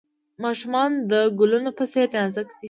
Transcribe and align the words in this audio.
ماشومان 0.43 0.91
د 1.11 1.13
ګلونو 1.39 1.71
په 1.77 1.83
څیر 1.91 2.07
نازک 2.15 2.45
دي. 2.49 2.55